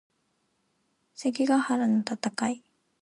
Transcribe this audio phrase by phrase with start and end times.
[1.13, 2.63] 関ヶ原の戦い